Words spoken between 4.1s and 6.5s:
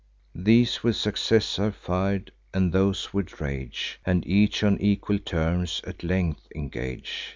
each on equal terms at length